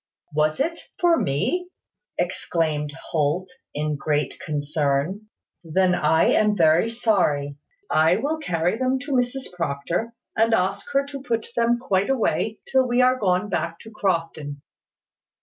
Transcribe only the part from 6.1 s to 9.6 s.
am very sorry. I will carry them to Mrs